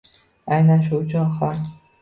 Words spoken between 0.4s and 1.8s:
Aynan shu uchun ham